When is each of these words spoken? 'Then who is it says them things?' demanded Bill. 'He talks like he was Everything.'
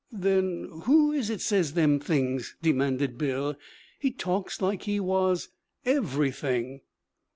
'Then 0.11 0.81
who 0.85 1.11
is 1.11 1.29
it 1.29 1.41
says 1.41 1.73
them 1.73 1.99
things?' 1.99 2.55
demanded 2.63 3.19
Bill. 3.19 3.55
'He 3.99 4.09
talks 4.09 4.59
like 4.59 4.81
he 4.81 4.99
was 4.99 5.49
Everything.' 5.85 6.81